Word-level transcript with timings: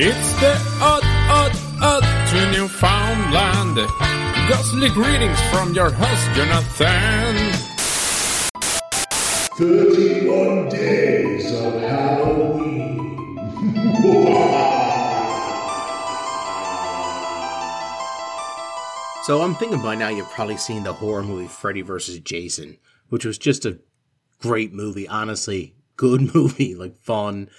It's 0.00 0.32
the 0.34 0.52
odd, 0.80 1.02
odd, 1.28 1.52
odd 1.82 2.28
to 2.30 2.52
Newfoundland. 2.52 3.78
Ghostly 4.48 4.90
greetings 4.90 5.40
from 5.50 5.74
your 5.74 5.90
host, 5.90 6.30
Jonathan. 6.36 7.52
31 9.56 10.68
days 10.68 11.52
of 11.52 11.80
Halloween. 11.80 13.16
So 19.24 19.42
I'm 19.42 19.56
thinking 19.56 19.82
by 19.82 19.94
now 19.94 20.08
you've 20.08 20.30
probably 20.30 20.56
seen 20.56 20.84
the 20.84 20.92
horror 20.94 21.22
movie 21.22 21.48
Freddy 21.48 21.82
vs. 21.82 22.20
Jason, 22.20 22.78
which 23.10 23.26
was 23.26 23.36
just 23.36 23.66
a 23.66 23.78
great 24.38 24.72
movie, 24.72 25.06
honestly. 25.06 25.74
Good 25.96 26.34
movie, 26.34 26.74
like 26.74 26.96
fun. 27.00 27.50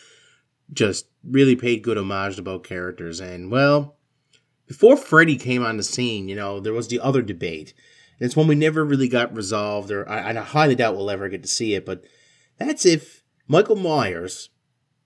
Just 0.71 1.07
really 1.23 1.55
paid 1.55 1.83
good 1.83 1.97
homage 1.97 2.35
to 2.35 2.41
both 2.41 2.63
characters. 2.63 3.19
And 3.19 3.51
well, 3.51 3.97
before 4.67 4.95
Freddy 4.97 5.37
came 5.37 5.63
on 5.63 5.77
the 5.77 5.83
scene, 5.83 6.29
you 6.29 6.35
know, 6.35 6.59
there 6.59 6.73
was 6.73 6.87
the 6.87 6.99
other 6.99 7.21
debate. 7.21 7.73
And 8.19 8.25
it's 8.25 8.35
one 8.35 8.47
we 8.47 8.55
never 8.55 8.85
really 8.85 9.07
got 9.07 9.35
resolved, 9.35 9.91
or 9.91 10.07
I, 10.07 10.29
I 10.29 10.33
highly 10.33 10.75
doubt 10.75 10.95
we'll 10.95 11.09
ever 11.09 11.29
get 11.29 11.41
to 11.43 11.49
see 11.49 11.73
it, 11.73 11.85
but 11.85 12.03
that's 12.57 12.85
if 12.85 13.23
Michael 13.47 13.77
Myers, 13.77 14.49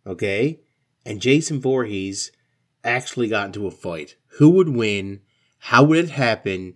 okay, 0.05 0.59
and 1.05 1.21
Jason 1.21 1.61
Voorhees 1.61 2.31
actually 2.83 3.27
got 3.30 3.47
into 3.47 3.67
a 3.67 3.71
fight. 3.71 4.17
Who 4.39 4.49
would 4.49 4.69
win? 4.69 5.21
How 5.59 5.83
would 5.83 5.97
it 5.97 6.09
happen? 6.09 6.75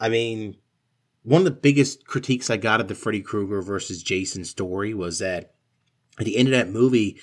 I 0.00 0.08
mean, 0.08 0.56
one 1.22 1.42
of 1.42 1.44
the 1.44 1.50
biggest 1.52 2.06
critiques 2.06 2.50
I 2.50 2.56
got 2.56 2.80
of 2.80 2.88
the 2.88 2.94
Freddy 2.94 3.20
Krueger 3.20 3.62
versus 3.62 4.02
Jason 4.02 4.44
story 4.44 4.94
was 4.94 5.18
that 5.18 5.54
at 6.18 6.24
the 6.24 6.36
end 6.36 6.48
of 6.48 6.52
that 6.52 6.70
movie, 6.70 7.20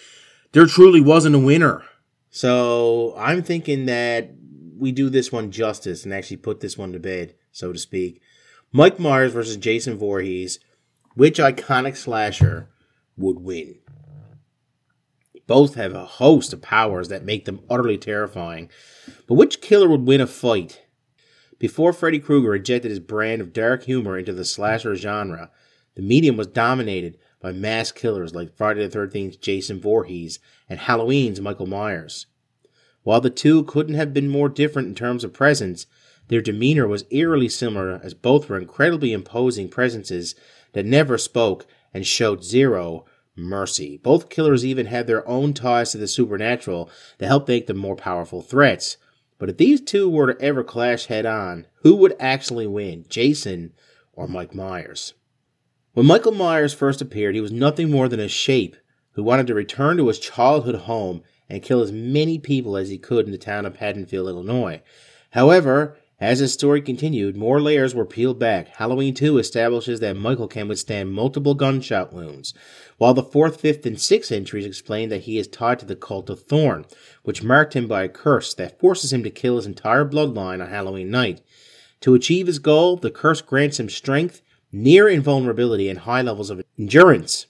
there 0.52 0.66
truly 0.66 1.02
wasn't 1.02 1.36
a 1.36 1.40
winner. 1.40 1.84
So 2.30 3.16
I'm 3.18 3.42
thinking 3.42 3.86
that 3.86 4.32
we 4.78 4.92
do 4.92 5.10
this 5.10 5.32
one 5.32 5.52
justice 5.52 6.04
and 6.06 6.14
actually 6.14 6.38
put 6.38 6.60
this 6.60 6.78
one 6.78 6.94
to 6.94 7.00
bed, 7.00 7.36
so 7.52 7.74
to 7.74 7.80
speak. 7.80 8.22
Mike 8.72 9.00
Myers 9.00 9.34
versus 9.34 9.58
Jason 9.58 9.98
Voorhees. 9.98 10.60
Which 11.16 11.40
iconic 11.40 11.98
slasher 11.98 12.70
would 13.18 13.40
win? 13.40 13.80
Both 15.48 15.76
have 15.76 15.94
a 15.94 16.06
host 16.06 16.54
of 16.54 16.62
powers 16.62 17.08
that 17.08 17.26
make 17.26 17.46
them 17.46 17.62
utterly 17.70 17.98
terrifying. 17.98 18.70
But 19.28 19.36
which 19.36 19.62
killer 19.62 19.90
would 19.90 20.06
win 20.06 20.22
a 20.22 20.28
fight? 20.28 20.84
Before 21.58 21.92
Freddy 21.92 22.20
Krueger 22.20 22.56
injected 22.56 22.92
his 22.92 23.00
brand 23.00 23.42
of 23.42 23.54
dark 23.54 23.84
humor 23.84 24.18
into 24.18 24.34
the 24.34 24.46
slasher 24.46 24.96
genre, 24.96 25.50
the 25.96 26.04
medium 26.04 26.38
was 26.38 26.48
dominated 26.48 27.18
by 27.48 27.54
mass 27.54 27.94
killers 27.94 28.36
like 28.36 28.58
Friday 28.58 28.86
the 28.86 29.00
13th's 29.00 29.38
Jason 29.38 29.80
Voorhees 29.80 30.38
and 30.68 30.82
Halloween's 30.82 31.40
Michael 31.40 31.66
Myers. 31.66 32.26
While 33.04 33.22
the 33.22 33.30
two 33.30 33.64
couldn't 33.64 33.96
have 33.96 34.14
been 34.14 34.28
more 34.28 34.50
different 34.50 34.90
in 34.90 34.96
terms 34.96 35.24
of 35.24 35.32
presence, 35.32 35.86
their 36.28 36.42
demeanor 36.42 36.90
was 36.90 37.06
eerily 37.10 37.48
similar 37.48 38.02
as 38.04 38.14
both 38.14 38.50
were 38.50 38.60
incredibly 38.60 39.14
imposing 39.14 39.70
presences 39.70 40.36
that 40.74 40.86
never 40.86 41.18
spoke 41.18 41.66
and 41.94 42.06
showed 42.06 42.44
zero 42.44 43.06
mercy. 43.34 43.96
Both 43.96 44.28
killers 44.28 44.66
even 44.66 44.88
had 44.88 45.08
their 45.08 45.26
own 45.26 45.54
ties 45.54 45.94
to 45.94 45.98
the 45.98 46.10
supernatural 46.10 46.90
that 47.20 47.28
helped 47.28 47.48
make 47.48 47.68
them 47.68 47.78
more 47.78 47.96
powerful 47.96 48.42
threats. 48.42 48.98
But 49.40 49.48
if 49.48 49.56
these 49.56 49.80
two 49.80 50.10
were 50.10 50.34
to 50.34 50.42
ever 50.42 50.66
clash 50.66 51.06
head 51.06 51.26
on, 51.26 51.66
who 51.76 51.96
would 51.96 52.18
actually 52.20 52.68
win, 52.68 53.06
Jason 53.08 53.72
or 54.12 54.28
Mike 54.28 54.54
Myers? 54.54 55.14
When 55.98 56.06
Michael 56.06 56.32
Myers 56.32 56.76
first 56.76 57.02
appeared, 57.02 57.34
he 57.34 57.42
was 57.42 57.52
nothing 57.52 57.90
more 57.90 58.08
than 58.08 58.20
a 58.20 58.28
shape 58.28 58.76
who 59.14 59.24
wanted 59.24 59.48
to 59.48 59.56
return 59.56 59.98
to 59.98 60.08
his 60.10 60.20
childhood 60.20 60.76
home 60.76 61.24
and 61.50 61.64
kill 61.64 61.82
as 61.82 61.92
many 61.92 62.38
people 62.38 62.78
as 62.78 62.90
he 62.90 63.00
could 63.00 63.26
in 63.26 63.32
the 63.32 63.38
town 63.40 63.66
of 63.66 63.78
Haddonfield, 63.78 64.28
Illinois. 64.28 64.84
However, 65.32 65.98
as 66.20 66.38
his 66.38 66.54
story 66.54 66.84
continued, 66.84 67.36
more 67.36 67.60
layers 67.60 67.96
were 67.96 68.06
peeled 68.06 68.38
back. 68.38 68.68
Halloween 68.68 69.16
2 69.16 69.40
establishes 69.40 70.00
that 70.02 70.16
Michael 70.16 70.48
can 70.48 70.68
withstand 70.68 71.14
multiple 71.14 71.56
gunshot 71.56 72.14
wounds, 72.14 72.54
while 73.00 73.16
the 73.16 73.24
4th, 73.24 73.60
5th, 73.60 73.88
and 73.88 73.98
6th 73.98 74.32
entries 74.32 74.68
explain 74.68 75.10
that 75.10 75.22
he 75.22 75.40
is 75.40 75.48
tied 75.48 75.80
to 75.80 75.86
the 75.88 75.96
cult 75.96 76.30
of 76.30 76.44
Thorn, 76.44 76.86
which 77.24 77.42
marked 77.42 77.76
him 77.76 77.88
by 77.88 78.04
a 78.04 78.08
curse 78.08 78.54
that 78.54 78.80
forces 78.80 79.12
him 79.12 79.24
to 79.24 79.32
kill 79.32 79.56
his 79.56 79.66
entire 79.66 80.06
bloodline 80.06 80.62
on 80.62 80.70
Halloween 80.70 81.10
night. 81.10 81.42
To 82.02 82.14
achieve 82.14 82.46
his 82.46 82.60
goal, 82.60 82.98
the 82.98 83.10
curse 83.10 83.42
grants 83.42 83.80
him 83.80 83.90
strength, 83.90 84.44
near 84.72 85.08
invulnerability, 85.08 85.90
and 85.90 86.00
high 86.00 86.22
levels 86.22 86.50
of 86.50 86.64
endurance, 86.78 87.48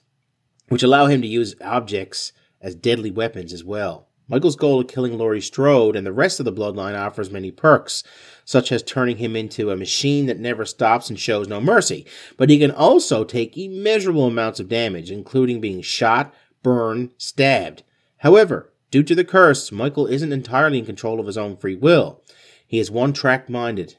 which 0.68 0.82
allow 0.82 1.06
him 1.06 1.20
to 1.22 1.28
use 1.28 1.54
objects 1.60 2.32
as 2.60 2.74
deadly 2.74 3.10
weapons 3.10 3.52
as 3.52 3.64
well. 3.64 4.08
Michael's 4.30 4.56
goal 4.56 4.80
of 4.80 4.88
killing 4.88 5.16
Laurie 5.16 5.40
Strode 5.40 5.96
and 5.96 6.06
the 6.06 6.12
rest 6.12 6.38
of 6.38 6.44
the 6.44 6.52
bloodline 6.52 6.98
offers 6.98 7.30
many 7.30 7.50
perks, 7.50 8.02
such 8.44 8.70
as 8.70 8.82
turning 8.82 9.16
him 9.16 9.34
into 9.34 9.70
a 9.70 9.76
machine 9.76 10.26
that 10.26 10.38
never 10.38 10.66
stops 10.66 11.08
and 11.08 11.18
shows 11.18 11.48
no 11.48 11.62
mercy. 11.62 12.06
But 12.36 12.50
he 12.50 12.58
can 12.58 12.70
also 12.70 13.24
take 13.24 13.56
immeasurable 13.56 14.26
amounts 14.26 14.60
of 14.60 14.68
damage, 14.68 15.10
including 15.10 15.62
being 15.62 15.80
shot, 15.80 16.34
burned, 16.62 17.14
stabbed. 17.16 17.82
However, 18.18 18.70
due 18.90 19.02
to 19.04 19.14
the 19.14 19.24
curse, 19.24 19.72
Michael 19.72 20.06
isn't 20.06 20.32
entirely 20.32 20.78
in 20.78 20.84
control 20.84 21.20
of 21.20 21.26
his 21.26 21.38
own 21.38 21.56
free 21.56 21.76
will. 21.76 22.22
He 22.66 22.78
is 22.78 22.90
one 22.90 23.14
track 23.14 23.48
minded. 23.48 23.96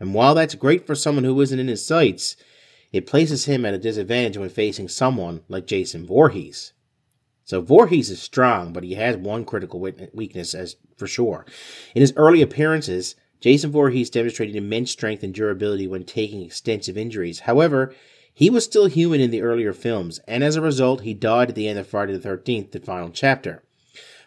And 0.00 0.14
while 0.14 0.34
that's 0.34 0.54
great 0.54 0.86
for 0.86 0.94
someone 0.94 1.24
who 1.24 1.40
isn't 1.40 1.58
in 1.58 1.68
his 1.68 1.84
sights, 1.84 2.34
it 2.90 3.06
places 3.06 3.44
him 3.44 3.64
at 3.64 3.74
a 3.74 3.78
disadvantage 3.78 4.36
when 4.36 4.48
facing 4.48 4.88
someone 4.88 5.42
like 5.48 5.66
Jason 5.66 6.06
Voorhees. 6.06 6.72
So 7.44 7.60
Voorhees 7.60 8.10
is 8.10 8.20
strong, 8.20 8.72
but 8.72 8.82
he 8.82 8.94
has 8.94 9.16
one 9.16 9.44
critical 9.44 9.80
weakness, 9.80 10.54
as 10.54 10.76
for 10.96 11.06
sure. 11.06 11.44
In 11.94 12.00
his 12.00 12.12
early 12.16 12.42
appearances, 12.42 13.14
Jason 13.40 13.70
Voorhees 13.70 14.10
demonstrated 14.10 14.56
immense 14.56 14.90
strength 14.90 15.22
and 15.22 15.34
durability 15.34 15.86
when 15.86 16.04
taking 16.04 16.42
extensive 16.42 16.96
injuries. 16.96 17.40
However, 17.40 17.94
he 18.32 18.50
was 18.50 18.64
still 18.64 18.86
human 18.86 19.20
in 19.20 19.30
the 19.30 19.42
earlier 19.42 19.72
films, 19.72 20.20
and 20.26 20.44
as 20.44 20.56
a 20.56 20.60
result, 20.60 21.02
he 21.02 21.14
died 21.14 21.48
at 21.48 21.54
the 21.54 21.68
end 21.68 21.78
of 21.78 21.86
Friday 21.86 22.16
the 22.16 22.28
13th, 22.28 22.70
the 22.70 22.80
final 22.80 23.10
chapter. 23.10 23.62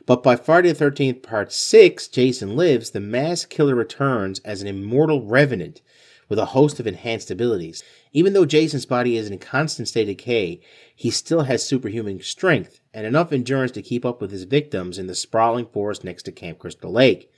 But 0.06 0.22
by 0.22 0.36
Friday 0.36 0.69
the 0.69 0.86
13th, 0.86 1.24
Part 1.24 1.53
6, 1.53 2.09
Jason 2.09 2.58
Lives, 2.58 2.91
the 2.91 3.00
mass 3.00 3.46
killer 3.46 3.74
returns 3.74 4.40
as 4.40 4.62
an 4.62 4.68
immortal 4.68 5.25
revenant 5.25 5.81
with 6.28 6.38
a 6.38 6.47
host 6.47 6.78
of 6.78 6.88
enhanced 6.88 7.31
abilities. 7.31 7.84
Even 8.12 8.34
though 8.34 8.46
Jason's 8.46 8.86
body 8.86 9.16
is 9.16 9.30
in 9.30 9.38
constant 9.40 9.88
state 9.88 10.09
of 10.09 10.18
decay, 10.18 10.59
he 10.94 11.09
still 11.09 11.44
has 11.44 11.63
superhuman 11.63 12.22
strength 12.22 12.81
and 12.94 13.08
enough 13.08 13.31
endurance 13.31 13.72
to 13.72 13.81
keep 13.81 14.03
up 14.03 14.19
with 14.19 14.31
his 14.31 14.44
victims 14.44 14.97
in 14.97 15.08
the 15.08 15.16
sprawling 15.16 15.68
forest 15.68 16.03
next 16.03 16.24
to 16.24 16.34
Camp 16.34 16.59
Crystal 16.59 16.92
Lake. 16.92 17.31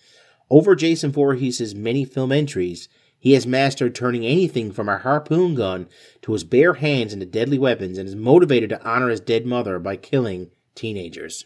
Over 0.50 0.76
Jason 0.76 1.12
Voorhees' 1.12 1.76
many 1.76 2.04
film 2.04 2.32
entries, 2.32 2.90
he 3.20 3.34
has 3.34 3.46
mastered 3.46 3.94
turning 3.94 4.26
anything 4.26 4.72
from 4.72 4.90
a 4.90 4.98
harpoon 4.98 5.54
gun 5.54 5.88
to 6.24 6.34
his 6.34 6.44
bare 6.44 6.74
hands 6.74 7.14
into 7.14 7.28
deadly 7.28 7.60
weapons 7.60 8.00
and 8.00 8.08
is 8.08 8.16
motivated 8.16 8.72
to 8.72 8.84
honor 8.84 9.10
his 9.10 9.20
dead 9.20 9.46
mother 9.46 9.78
by 9.78 9.96
killing 9.96 10.50
teenagers. 10.74 11.46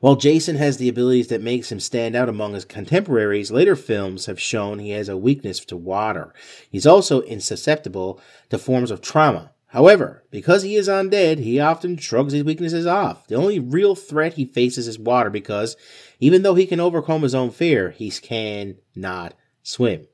While 0.00 0.16
Jason 0.16 0.56
has 0.56 0.78
the 0.78 0.88
abilities 0.88 1.28
that 1.28 1.42
makes 1.42 1.70
him 1.70 1.78
stand 1.78 2.16
out 2.16 2.30
among 2.30 2.54
his 2.54 2.64
contemporaries, 2.64 3.50
later 3.50 3.76
films 3.76 4.24
have 4.24 4.40
shown 4.40 4.78
he 4.78 4.90
has 4.90 5.10
a 5.10 5.16
weakness 5.16 5.62
to 5.66 5.76
water. 5.76 6.32
He's 6.70 6.86
also 6.86 7.20
insusceptible 7.20 8.18
to 8.48 8.56
forms 8.56 8.90
of 8.90 9.02
trauma. 9.02 9.52
However, 9.66 10.24
because 10.30 10.62
he 10.62 10.74
is 10.74 10.88
undead, 10.88 11.40
he 11.40 11.60
often 11.60 11.98
shrugs 11.98 12.32
his 12.32 12.44
weaknesses 12.44 12.86
off. 12.86 13.26
The 13.26 13.34
only 13.34 13.58
real 13.58 13.94
threat 13.94 14.34
he 14.34 14.46
faces 14.46 14.88
is 14.88 14.98
water 14.98 15.28
because, 15.28 15.76
even 16.18 16.42
though 16.42 16.54
he 16.54 16.66
can 16.66 16.80
overcome 16.80 17.20
his 17.20 17.34
own 17.34 17.50
fear, 17.50 17.90
he 17.90 18.10
cannot 18.10 19.34
swim. 19.62 20.06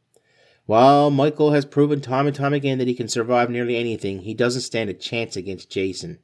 While 0.67 1.13
Michael 1.13 1.53
has 1.53 1.65
proven 1.65 2.01
time 2.01 2.27
and 2.27 2.35
time 2.35 2.53
again 2.53 2.79
that 2.79 2.89
he 2.89 2.95
can 2.95 3.09
survive 3.09 3.51
nearly 3.51 3.77
anything, 3.77 4.23
he 4.23 4.35
doesn't 4.35 4.63
stand 4.63 4.91
a 4.91 4.95
chance 4.95 5.37
against 5.37 5.71
Jason. 5.71 6.19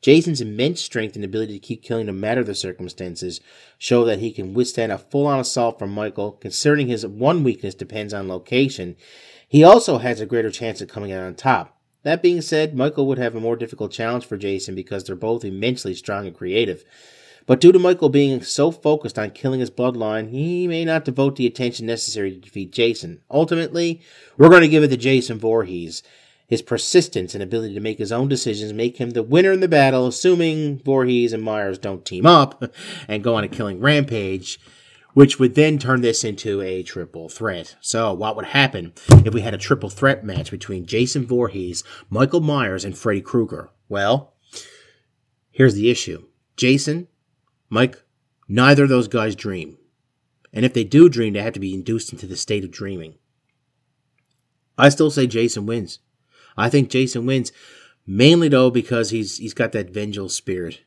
Jason's 0.00 0.40
immense 0.40 0.80
strength 0.80 1.16
and 1.16 1.24
ability 1.24 1.54
to 1.54 1.66
keep 1.66 1.82
killing 1.82 2.06
no 2.06 2.12
matter 2.12 2.44
the 2.44 2.54
circumstances 2.54 3.40
show 3.78 4.04
that 4.04 4.20
he 4.20 4.30
can 4.30 4.54
withstand 4.54 4.92
a 4.92 4.98
full 4.98 5.26
on 5.26 5.40
assault 5.40 5.78
from 5.78 5.90
Michael. 5.90 6.32
considering 6.32 6.86
his 6.86 7.06
one 7.06 7.42
weakness 7.42 7.74
depends 7.74 8.14
on 8.14 8.28
location, 8.28 8.96
he 9.48 9.64
also 9.64 9.98
has 9.98 10.20
a 10.20 10.26
greater 10.26 10.50
chance 10.50 10.80
of 10.80 10.88
coming 10.88 11.10
out 11.10 11.24
on 11.24 11.34
top. 11.34 11.76
That 12.04 12.22
being 12.22 12.40
said, 12.40 12.76
Michael 12.76 13.06
would 13.08 13.18
have 13.18 13.34
a 13.34 13.40
more 13.40 13.56
difficult 13.56 13.90
challenge 13.90 14.24
for 14.24 14.36
Jason 14.36 14.74
because 14.74 15.04
they're 15.04 15.16
both 15.16 15.44
immensely 15.44 15.94
strong 15.94 16.26
and 16.26 16.36
creative. 16.36 16.84
But 17.44 17.60
due 17.60 17.72
to 17.72 17.78
Michael 17.78 18.10
being 18.10 18.42
so 18.42 18.70
focused 18.70 19.18
on 19.18 19.30
killing 19.30 19.60
his 19.60 19.70
bloodline, 19.70 20.30
he 20.30 20.68
may 20.68 20.84
not 20.84 21.06
devote 21.06 21.36
the 21.36 21.46
attention 21.46 21.86
necessary 21.86 22.30
to 22.30 22.38
defeat 22.38 22.72
Jason. 22.72 23.22
Ultimately, 23.30 24.02
we're 24.36 24.50
going 24.50 24.62
to 24.62 24.68
give 24.68 24.82
it 24.84 24.88
to 24.88 24.96
Jason 24.96 25.38
Voorhees. 25.38 26.02
His 26.48 26.62
persistence 26.62 27.34
and 27.34 27.42
ability 27.42 27.74
to 27.74 27.80
make 27.80 27.98
his 27.98 28.10
own 28.10 28.26
decisions 28.26 28.72
make 28.72 28.96
him 28.96 29.10
the 29.10 29.22
winner 29.22 29.52
in 29.52 29.60
the 29.60 29.68
battle, 29.68 30.08
assuming 30.08 30.80
Voorhees 30.80 31.32
and 31.32 31.42
Myers 31.42 31.78
don't 31.78 32.04
team 32.04 32.26
up 32.26 32.64
and 33.08 33.22
go 33.22 33.36
on 33.36 33.44
a 33.44 33.48
killing 33.48 33.80
rampage, 33.80 34.58
which 35.14 35.38
would 35.38 35.54
then 35.54 35.78
turn 35.78 36.00
this 36.00 36.24
into 36.24 36.60
a 36.60 36.82
triple 36.82 37.28
threat. 37.28 37.76
So, 37.80 38.12
what 38.12 38.34
would 38.34 38.46
happen 38.46 38.94
if 39.24 39.32
we 39.32 39.42
had 39.42 39.54
a 39.54 39.58
triple 39.58 39.90
threat 39.90 40.24
match 40.24 40.50
between 40.50 40.86
Jason 40.86 41.26
Voorhees, 41.26 41.84
Michael 42.10 42.40
Myers, 42.40 42.84
and 42.84 42.98
Freddy 42.98 43.20
Krueger? 43.20 43.70
Well, 43.88 44.34
here's 45.50 45.74
the 45.74 45.90
issue 45.90 46.26
Jason, 46.56 47.08
Mike 47.68 48.02
Neither 48.48 48.84
of 48.84 48.88
those 48.88 49.08
guys 49.08 49.36
dream. 49.36 49.76
And 50.52 50.64
if 50.64 50.72
they 50.72 50.84
do 50.84 51.10
dream, 51.10 51.34
they 51.34 51.42
have 51.42 51.52
to 51.52 51.60
be 51.60 51.74
induced 51.74 52.12
into 52.12 52.26
the 52.26 52.36
state 52.36 52.64
of 52.64 52.70
dreaming. 52.70 53.16
I 54.78 54.88
still 54.88 55.10
say 55.10 55.26
Jason 55.26 55.66
wins. 55.66 55.98
I 56.58 56.68
think 56.68 56.90
Jason 56.90 57.24
wins, 57.24 57.52
mainly 58.06 58.48
though 58.48 58.70
because 58.70 59.10
he's 59.10 59.38
he's 59.38 59.54
got 59.54 59.72
that 59.72 59.90
vengeful 59.90 60.28
spirit. 60.28 60.80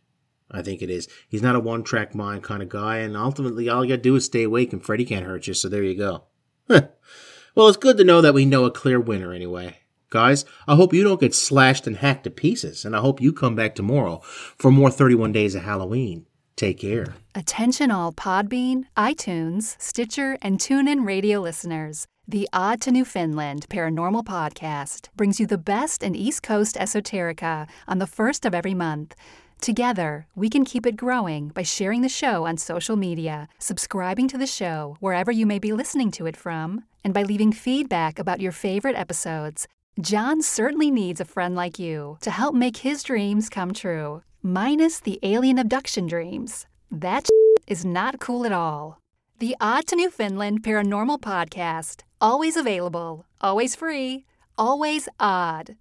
I 0.52 0.62
think 0.62 0.82
it 0.82 0.90
is. 0.90 1.08
He's 1.30 1.42
not 1.42 1.56
a 1.56 1.62
one 1.62 1.84
track 1.84 2.14
mind 2.14 2.44
kind 2.44 2.62
of 2.62 2.70
guy, 2.70 2.98
and 2.98 3.16
ultimately 3.16 3.70
all 3.70 3.86
you 3.86 3.92
gotta 3.92 4.02
do 4.02 4.16
is 4.16 4.26
stay 4.26 4.44
awake 4.44 4.74
and 4.74 4.84
Freddy 4.84 5.06
can't 5.06 5.26
hurt 5.26 5.48
you, 5.48 5.54
so 5.54 5.70
there 5.70 5.84
you 5.84 5.96
go. 5.96 6.26
well, 6.68 7.68
it's 7.70 7.78
good 7.78 7.98
to 7.98 8.04
know 8.04 8.22
that 8.22 8.34
we 8.34 8.46
know 8.46 8.66
a 8.66 8.72
clear 8.72 9.00
winner 9.00 9.32
anyway. 9.32 9.78
Guys, 10.10 10.44
I 10.68 10.76
hope 10.76 10.94
you 10.94 11.06
don't 11.06 11.22
get 11.22 11.34
slashed 11.34 11.88
and 11.88 11.96
hacked 11.96 12.26
to 12.26 12.30
pieces, 12.30 12.84
and 12.84 12.98
I 12.98 13.00
hope 13.00 13.22
you 13.22 13.32
come 13.32 13.56
back 13.56 13.76
tomorrow 13.76 14.20
for 14.24 14.70
more 14.70 14.92
31 14.92 15.32
Days 15.32 15.56
of 15.56 15.64
Halloween. 15.64 16.26
Take 16.62 16.78
care. 16.78 17.16
Attention 17.34 17.90
all 17.90 18.14
Podbean, 18.14 18.84
iTunes, 18.96 19.76
Stitcher, 19.82 20.38
and 20.44 20.60
TuneIn 20.60 21.08
radio 21.08 21.40
listeners. 21.40 22.06
The 22.28 22.48
Odd 22.54 22.80
to 22.82 22.92
Newfoundland 22.92 23.66
Paranormal 23.68 24.26
Podcast 24.26 25.10
brings 25.18 25.40
you 25.40 25.48
the 25.48 25.58
best 25.58 26.04
in 26.04 26.14
East 26.14 26.44
Coast 26.44 26.76
esoterica 26.76 27.68
on 27.88 27.98
the 27.98 28.06
first 28.06 28.46
of 28.46 28.54
every 28.54 28.76
month. 28.76 29.16
Together, 29.60 30.28
we 30.36 30.50
can 30.50 30.64
keep 30.64 30.86
it 30.86 30.98
growing 30.98 31.48
by 31.48 31.64
sharing 31.64 32.04
the 32.04 32.08
show 32.08 32.46
on 32.46 32.58
social 32.58 32.96
media, 32.96 33.48
subscribing 33.58 34.28
to 34.28 34.38
the 34.38 34.46
show 34.46 34.98
wherever 35.00 35.32
you 35.32 35.48
may 35.48 35.58
be 35.58 35.74
listening 35.74 36.12
to 36.12 36.28
it 36.28 36.38
from, 36.38 36.86
and 37.04 37.12
by 37.12 37.24
leaving 37.24 37.52
feedback 37.52 38.20
about 38.20 38.40
your 38.40 38.52
favorite 38.52 38.96
episodes. 38.96 39.68
Jon 40.00 40.44
certainly 40.44 40.92
needs 40.92 41.20
a 41.20 41.26
friend 41.26 41.56
like 41.56 41.80
you 41.80 42.20
to 42.22 42.30
help 42.30 42.54
make 42.54 42.78
his 42.78 43.02
dreams 43.02 43.50
come 43.50 43.74
true, 43.74 44.22
minus 44.42 45.00
the 45.00 45.20
alien 45.24 45.60
abduction 45.60 46.08
dreams. 46.08 46.66
That 46.90 47.28
is 47.68 47.86
not 47.86 48.20
cool 48.20 48.46
at 48.46 48.52
all. 48.52 49.00
The 49.40 49.56
Odd 49.60 49.88
to 49.88 49.96
Newfoundland 49.96 50.64
Paranormal 50.64 51.20
Podcast, 51.20 52.02
always 52.20 52.56
available, 52.56 53.26
always 53.40 53.76
free, 53.76 54.26
always 54.58 55.10
odd. 55.20 55.76